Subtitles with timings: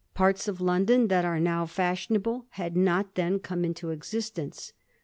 [0.15, 4.73] Parts of London that are now fashionable had not then come into existence.